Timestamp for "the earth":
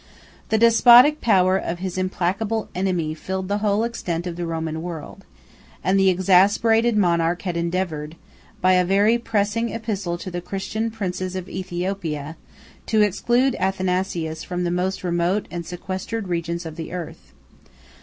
16.77-17.31